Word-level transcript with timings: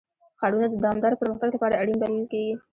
ښارونه 0.39 0.67
د 0.69 0.75
دوامداره 0.83 1.19
پرمختګ 1.21 1.49
لپاره 1.53 1.79
اړین 1.81 1.97
بلل 2.01 2.25
کېږي. 2.33 2.53